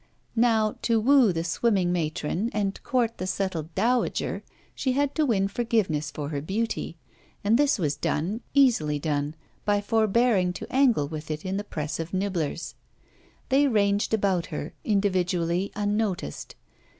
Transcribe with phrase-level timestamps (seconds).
[0.35, 4.41] Now, to woo the swimming matron and court the settled dowager,
[4.73, 6.97] she had to win forgiveness for her beauty;
[7.43, 11.99] and this was done, easily done, by forbearing to angle with it in the press
[11.99, 12.73] of nibblers.
[13.49, 16.55] They ranged about her, individually unnoticed.